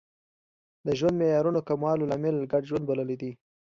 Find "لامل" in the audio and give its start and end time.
2.11-2.35